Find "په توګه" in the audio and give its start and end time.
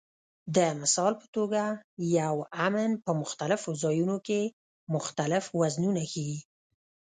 1.21-1.63